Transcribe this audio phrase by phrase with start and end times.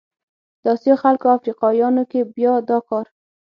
[0.63, 3.05] د اسیا خلکو او افریقایانو کې بیا دا کار